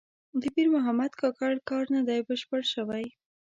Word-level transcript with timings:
د 0.41 0.43
پیر 0.53 0.67
محمد 0.75 1.11
کاکړ 1.21 1.51
کار 1.69 1.85
نه 1.95 2.01
دی 2.07 2.19
بشپړ 2.27 2.61
شوی. 2.73 3.05